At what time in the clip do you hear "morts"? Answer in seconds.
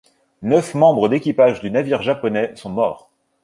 2.71-3.11